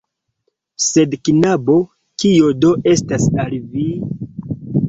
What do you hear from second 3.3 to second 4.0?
al vi...